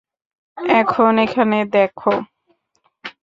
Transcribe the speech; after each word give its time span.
এখন, 0.75 1.13
এখানে 1.17 1.57
দেখো। 1.73 2.13